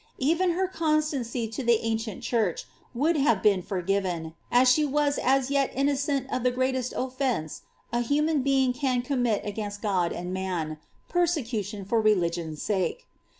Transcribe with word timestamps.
Even 0.17 0.53
her 0.53 0.67
constancy 0.67 1.47
to 1.49 1.61
the 1.63 1.77
ancient 1.83 2.23
church 2.23 2.65
would 2.91 3.15
have 3.17 3.43
been 3.43 3.61
forgiven, 3.61 4.33
as 4.51 4.67
she 4.67 4.83
was 4.83 5.19
as 5.21 5.51
yet 5.51 5.71
innocent 5.75 6.25
of 6.33 6.41
the 6.41 6.49
greatest 6.49 6.91
ofience 6.93 7.61
a 7.93 7.99
human 8.01 8.41
being 8.41 8.73
can 8.73 9.03
commit 9.03 9.45
against 9.45 9.79
God 9.79 10.11
and 10.11 10.33
man— 10.33 10.79
^persecution 11.13 11.87
for 11.87 12.01
religion's 12.01 12.63
sake. 12.63 13.05